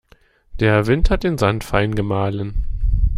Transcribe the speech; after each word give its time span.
Der 0.59 0.87
Wind 0.87 1.11
hat 1.11 1.21
den 1.23 1.37
Sand 1.37 1.63
fein 1.63 1.93
gemahlen. 1.93 2.63